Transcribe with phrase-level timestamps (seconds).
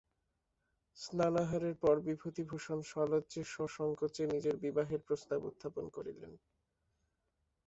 [0.97, 6.31] স্নানাহারের পর বিভূতিভূষণ সলজ্জে সসংকোচে নিজের বিবাহের প্রস্তাব উত্থাপন করিলেন।